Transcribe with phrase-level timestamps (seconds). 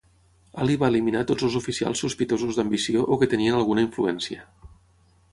[0.63, 4.47] Ali va eliminar tots els oficials sospitosos d'ambició o que tenien alguna influència.